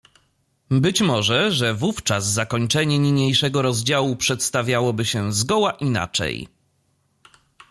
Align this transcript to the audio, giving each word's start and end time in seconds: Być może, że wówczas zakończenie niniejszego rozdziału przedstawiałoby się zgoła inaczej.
Być 0.71 1.01
może, 1.01 1.51
że 1.51 1.73
wówczas 1.73 2.27
zakończenie 2.27 2.99
niniejszego 2.99 3.61
rozdziału 3.61 4.15
przedstawiałoby 4.15 5.05
się 5.05 5.33
zgoła 5.33 5.71
inaczej. 5.71 6.47